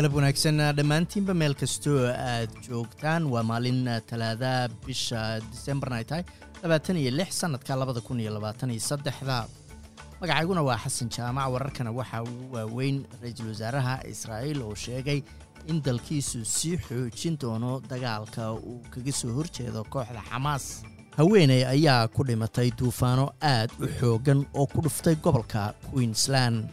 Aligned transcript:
galab 0.00 0.14
wanaagsan 0.16 0.56
dhammaantiinba 0.76 1.34
meel 1.40 1.52
kastoo 1.60 1.98
aad 2.08 2.48
joogtaan. 2.66 3.26
Waa 3.32 3.42
maalin 3.44 3.84
talaada 4.08 4.68
bisha 4.86 5.40
disembarna 5.52 5.96
ay 6.00 6.04
tahay 6.08 6.24
labaatan 6.62 6.96
iyo 6.96 7.10
lix 7.12 7.36
sannadka 7.40 7.76
labada 7.76 8.00
kun 8.00 8.20
iyo 8.20 8.32
labaatan 8.32 8.70
iyo 8.72 8.80
saddexda. 8.80 9.44
Magacayguna 10.20 10.62
waa 10.64 10.78
xasan 10.84 11.08
jaamac 11.12 11.52
wararkana 11.52 11.92
waxaa 11.92 12.22
ugu 12.24 12.54
waaweyn 12.56 13.04
ra'iisul 13.22 13.48
wasaaraha 13.52 14.00
israa'iil 14.08 14.62
oo 14.62 14.74
sheegay 14.74 15.20
in 15.68 15.82
dalkiisu 15.84 16.44
sii 16.44 16.78
xoojin 16.80 17.36
doono 17.40 17.80
dagaalka 17.90 18.52
uu 18.56 18.80
kaga 18.90 19.12
soo 19.12 19.32
horjeedo 19.36 19.84
kooxda 19.84 20.22
xamaas. 20.32 20.80
Haweeney 21.16 21.64
ayaa 21.68 22.08
ku 22.08 22.24
dhimatay 22.24 22.70
duufaano 22.72 23.32
aad 23.42 23.68
u 23.84 23.84
xooggan 24.00 24.46
oo 24.54 24.66
ku 24.66 24.80
dhuftay 24.80 25.14
gobolka 25.20 25.74
queensland 25.92 26.64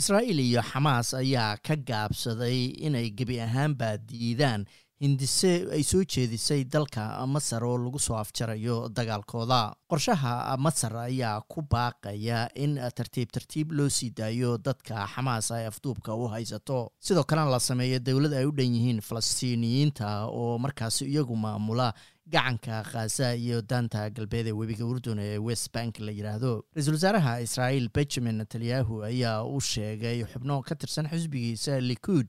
israa'iil 0.00 0.40
iyo 0.48 0.62
xamaas 0.70 1.08
ayaa 1.22 1.56
ka 1.66 1.74
gaabsaday 1.88 2.58
inay 2.86 3.06
gebi 3.18 3.36
ahaanba 3.46 3.88
diidaan 4.08 4.62
hindise 5.00 5.68
ay 5.72 5.82
soo 5.84 6.02
jeedisay 6.04 6.64
dalka 6.64 7.04
masar 7.26 7.64
oo 7.64 7.76
lagu 7.78 7.98
soo 8.00 8.16
afjarayo 8.16 8.88
dagaalkooda. 8.88 9.74
Qorshaha 9.90 10.56
masar 10.58 10.96
ayaa 10.96 11.40
ku 11.48 11.60
baaqaya 11.62 12.48
in 12.56 12.76
tartiib 12.96 13.28
tartiib 13.36 13.72
loo 13.72 13.88
sii 13.88 14.10
daayo 14.16 14.56
dadka 14.58 15.06
xamaas 15.14 15.50
ay 15.52 15.66
afduubka 15.68 16.14
u 16.16 16.28
haysato. 16.32 16.92
Sidoo 17.00 17.24
kalena 17.24 17.50
la 17.50 17.60
sameeyo 17.60 17.98
dowlad 18.00 18.32
ay 18.32 18.46
u 18.48 18.52
dhan 18.56 18.72
yihiin 18.74 19.00
falastiiniyiinta 19.04 20.26
oo 20.32 20.58
markaasi 20.58 21.04
iyagu 21.12 21.36
maamula 21.36 21.92
gacanka 22.26 22.82
khaza 22.82 23.34
iyo 23.36 23.60
daanta 23.62 24.08
galbeed 24.10 24.46
ee 24.48 24.52
webiga 24.52 24.82
urdun 24.84 25.18
ee 25.22 25.38
west 25.38 25.70
bank 25.72 26.00
la 26.00 26.10
yidhaahdo 26.10 26.64
ra'iisul 26.74 26.96
wasaaraha 26.98 27.40
israa'iil 27.44 27.86
benjamin 27.94 28.40
netanyahu 28.42 29.04
ayaa 29.06 29.44
u 29.46 29.60
sheegay 29.60 30.24
xubno 30.32 30.58
ka 30.66 30.74
tirsan 30.74 31.06
xisbigiisa 31.12 31.78
likuud 31.80 32.26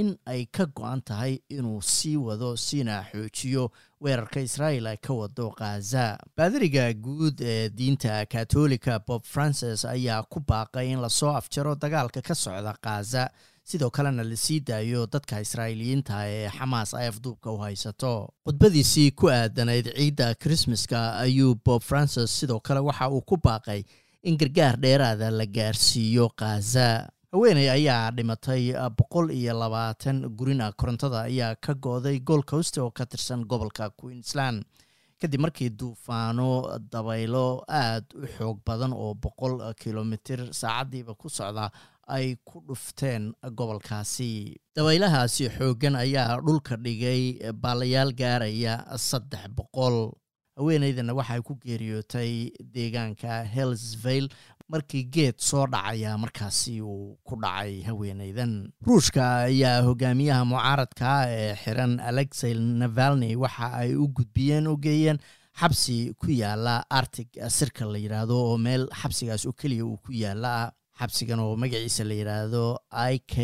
in 0.00 0.16
ay 0.26 0.46
ka 0.50 0.64
go-an 0.66 1.00
tahay 1.02 1.38
inuu 1.48 1.80
sii 1.82 2.16
wado 2.16 2.56
siina 2.56 2.96
xoojiyo 3.12 3.70
weerarka 4.02 4.40
israa'iil 4.42 4.86
ay 4.90 4.96
ka 4.98 5.12
wado 5.14 5.50
khaza 5.58 6.18
baadariga 6.36 6.92
guud 6.94 7.40
ee 7.40 7.68
diinta 7.70 8.26
katolika 8.26 8.98
bob 9.06 9.22
francis 9.24 9.84
ayaa 9.84 10.22
ku 10.22 10.40
baaqay 10.40 10.90
in 10.92 11.00
la 11.00 11.08
soo 11.08 11.30
afjaro 11.40 11.74
dagaalka 11.74 12.22
ka 12.22 12.34
socda 12.34 12.74
khaza 12.82 13.28
sidoo 13.64 13.90
kalena 13.90 14.24
la 14.26 14.36
sii 14.36 14.60
daayo 14.60 15.06
dadka 15.06 15.40
israa'iiliyiinta 15.40 16.26
ee 16.28 16.48
xamaas 16.58 16.90
ay 16.94 17.06
afduubka 17.08 17.50
u 17.54 17.58
haysato. 17.62 18.28
Khudbadiisii 18.44 19.10
ku 19.16 19.30
aadanayd 19.30 19.94
ciidda 19.96 20.34
krismaska 20.34 21.16
ayuu 21.22 21.54
bob 21.64 21.82
francis 21.82 22.34
sidoo 22.40 22.60
kale 22.60 22.80
waxa 22.80 23.08
uu 23.10 23.22
ku 23.22 23.36
baaqay 23.36 23.82
in 24.22 24.36
gargaar 24.36 24.76
dheeraada 24.76 25.30
la 25.30 25.46
gaarsiiyo 25.46 26.28
khaza 26.36 27.08
haweeney 27.34 27.68
ayaa 27.70 28.10
dhimatay 28.16 28.72
boqol 28.98 29.30
iyo 29.34 29.54
labaatan 29.58 30.18
gurina 30.38 30.70
korontada 30.72 31.22
ayaa 31.26 31.54
ka 31.58 31.74
go-day 31.74 32.18
gool 32.20 32.42
coast 32.42 32.78
oo 32.78 32.90
ka 32.90 33.06
tirsan 33.06 33.44
gobolka 33.44 33.90
queensland. 33.90 34.62
Kadib 35.20 35.40
markii 35.40 35.70
duufaano 35.70 36.78
dabaylo 36.92 37.64
aad 37.68 38.04
u 38.14 38.26
xoog 38.36 38.58
badan 38.66 38.92
oo 38.92 39.14
boqol 39.14 39.58
kilomitir 39.82 40.46
saacaddiiba 40.60 41.14
ku 41.18 41.28
socda 41.28 41.70
ay 42.06 42.36
ku 42.44 42.62
dhufteen 42.68 43.32
gobolkaasi. 43.42 44.54
Dabaylahaasi 44.76 45.48
xooggan 45.58 45.96
ayaa 45.96 46.38
dhulka 46.38 46.76
dhigay 46.76 47.50
baalayaal 47.52 48.12
gaaraya 48.14 48.84
saddex 48.98 49.48
boqol. 49.50 50.12
Haweeneydana 50.54 51.14
waxay 51.18 51.40
ku 51.42 51.58
geeriyootay 51.58 52.52
deegaanka 52.74 53.42
hellsville 53.54 54.28
markii 54.72 55.04
geed 55.14 55.36
soo 55.48 55.66
dhacaya 55.72 56.16
markaasi 56.18 56.80
uu 56.82 57.18
ku 57.26 57.34
dhacay 57.42 57.82
haweeneydan 57.88 58.52
ruushka 58.86 59.24
ayaa 59.50 59.82
hogaamiyaha 59.88 60.44
mucaaradka 60.52 61.08
ee 61.38 61.54
xiran 61.62 62.00
alexey 62.10 62.54
navalni 62.54 63.36
waxa 63.36 63.66
ay 63.82 63.90
u 64.02 64.08
gudbiyeen 64.16 64.66
u 64.72 64.76
geeyeen 64.86 65.18
xabsi 65.60 65.96
ku 66.20 66.26
yaalla 66.42 66.74
artig 66.98 67.28
sirka 67.58 67.84
la 67.92 67.98
yidhaahdo 68.04 68.34
oo 68.48 68.56
meel 68.66 68.88
xabsigaas 69.00 69.46
oo 69.46 69.52
keliya 69.60 69.84
uu 69.86 69.96
ku 70.04 70.12
yaalla. 70.12 70.72
Xabsigan 70.98 71.40
oo 71.42 71.56
magaciisa 71.62 72.04
la 72.06 72.14
yidhaahdo 72.20 72.64
i 73.12 73.18
k 73.18 73.34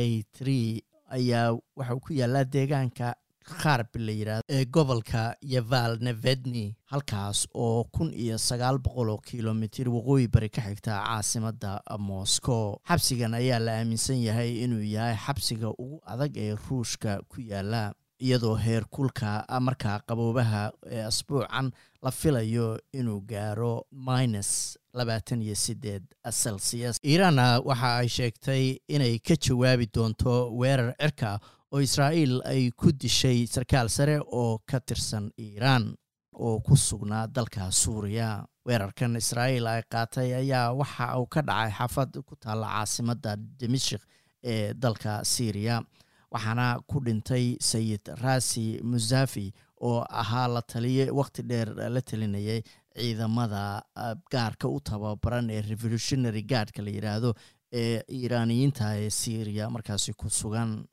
ayaa 1.17 1.51
waxauu 1.79 2.01
ku 2.07 2.13
yaalaa 2.15 2.45
deegaanka 2.55 3.15
kharb 3.45 3.89
la 3.97 4.13
yidhahdo 4.13 4.45
ee 4.49 4.65
gobolka 4.65 5.35
yaval 5.43 5.99
nevedni 6.01 6.77
halkaas 6.93 7.47
oo 7.55 7.85
kun 7.93 8.13
iyo 8.15 8.39
sagaal 8.39 8.79
boqol 8.79 9.09
oo 9.11 9.19
kilomitir 9.19 9.89
waqooyi 9.89 10.29
bari 10.29 10.49
ka 10.49 10.63
xigta 10.63 11.01
caasimadda 11.07 11.81
moscow 11.99 12.77
xabsigan 12.89 13.35
ayaa 13.35 13.59
la 13.59 13.73
aaminsan 13.79 14.23
yahay 14.23 14.63
inuu 14.65 14.83
yahay 14.83 15.17
xabsiga 15.27 15.69
ugu 15.79 16.01
adag 16.07 16.37
ee 16.37 16.55
ruushka 16.69 17.21
ku 17.29 17.41
yaalla 17.41 17.93
iyadoo 18.21 18.55
heer 18.57 18.85
kulka 18.91 19.45
markaa 19.61 19.99
qaboobaha 20.09 20.71
ee 20.91 21.03
asbuucan 21.11 21.71
la 22.03 22.11
filayo 22.11 22.79
inuu 22.93 23.21
gaaro 23.21 23.87
minus 23.93 24.79
labaatan 24.95 25.43
iyo 25.43 25.55
sideed 25.55 26.03
celsius. 26.33 26.97
Iiraanna 27.05 27.61
waxa 27.65 27.97
ay 27.97 28.09
sheegtay 28.09 28.65
inay 28.89 29.19
ka 29.19 29.35
jawaabi 29.37 29.87
doonto 29.95 30.51
weerar 30.61 30.95
cirka 31.01 31.39
oo 31.73 31.81
israa'iil 31.81 32.41
ay 32.53 32.71
ku 32.77 32.93
dishay 32.93 33.47
sarkaal 33.47 33.89
sare 33.89 34.19
oo 34.21 34.59
ka 34.67 34.81
tirsan 34.81 35.31
iiraan 35.39 35.95
oo 36.35 36.61
ku 36.61 36.77
sugnaa 36.77 37.27
dalka 37.27 37.71
suuriya. 37.71 38.45
Weerarkan 38.67 39.17
israa'iil 39.17 39.67
ay 39.67 39.83
qaatay 39.93 40.35
ayaa 40.41 40.73
waxa 40.81 41.17
uu 41.19 41.27
ka 41.27 41.41
dhacay 41.43 41.71
xaafad 41.79 42.11
ku 42.29 42.35
taalla 42.37 42.67
caasimadda 42.75 43.37
dimashik 43.37 44.03
ee 44.43 44.75
dalka 44.75 45.25
syriya 45.25 45.81
waxaana 46.33 46.67
ku 46.91 47.01
dhintay 47.01 47.57
sayid 47.61 48.05
rasi 48.23 48.81
musafi 48.83 49.53
oo 49.81 50.05
ahaa 50.09 50.49
la 50.49 50.63
taliye 50.63 51.11
wakhti 51.11 51.43
dheer 51.43 51.69
la 51.95 52.01
talinayay 52.03 52.61
ciidamada 52.97 53.83
gaarka 54.33 54.69
u 54.69 54.81
tababaran 54.81 55.51
ee 55.51 55.63
revolutionary 55.71 56.43
guardka 56.43 56.83
la 56.83 56.91
yidhaahdo 56.91 57.31
ee 57.73 58.03
iiraaniyiinta 58.19 58.97
ee 59.01 59.11
syriya 59.11 59.71
markaasi 59.71 60.13
ku 60.13 60.29
sugan 60.31 60.85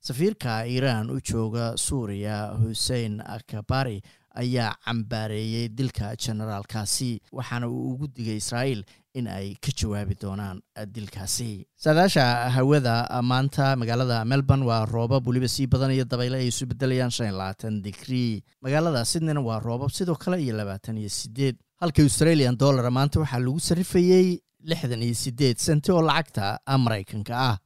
safiirka 0.00 0.64
iiraan 0.66 1.10
u 1.10 1.18
jooga 1.30 1.66
suuriya 1.76 2.36
hussein 2.62 3.20
akabari 3.36 4.00
ayaa 4.42 4.74
cambaareeyey 4.86 5.68
dilka 5.78 6.14
generaalkaasi 6.24 7.10
waxaana 7.38 7.66
uu 7.68 7.92
ugu 7.92 8.06
digay 8.16 8.36
israa'iil 8.42 8.82
in 9.18 9.26
ay 9.26 9.54
ka 9.64 9.72
jawaabi 9.80 10.14
doonaan 10.22 10.60
dilkaasi. 10.94 11.66
Saadaasha 11.84 12.24
hawada 12.56 12.94
maanta 13.30 13.74
magaalada 13.80 14.24
melbourne 14.24 14.64
waa 14.70 14.84
roobab 14.86 15.26
weliba 15.26 15.48
sii 15.48 15.66
badan 15.66 15.90
iyo 15.96 16.04
dabayle 16.04 16.36
ay 16.38 16.48
isu 16.52 16.66
bedelayaan 16.70 17.10
shan 17.10 17.26
iyo 17.26 17.36
labaatan 17.38 17.82
digrii. 17.82 18.42
Magaalada 18.62 19.02
sydneyna 19.04 19.40
waa 19.48 19.58
roobab 19.60 19.90
sidoo 19.90 20.14
kale 20.14 20.38
iyo 20.44 20.54
labaatan 20.60 20.98
iyo 21.02 21.08
sideed 21.08 21.56
halka 21.82 22.02
australian 22.02 22.56
dollara 22.56 22.90
maanta 22.90 23.20
waxaa 23.20 23.42
lagu 23.42 23.58
sarrifayey 23.60 24.38
lixdan 24.70 25.02
iyo 25.02 25.14
sideed 25.24 25.56
senti 25.58 25.90
oo 25.92 26.02
lacagta 26.02 26.60
maraykanka 26.84 27.34
ah 27.50 27.56